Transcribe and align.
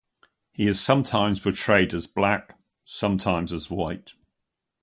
He 0.51 0.65
is 0.65 0.81
sometimes 0.81 1.39
portrayed 1.39 1.93
as 1.93 2.07
black, 2.07 2.57
sometimes 2.83 3.53
as 3.53 3.69
white. 3.69 4.13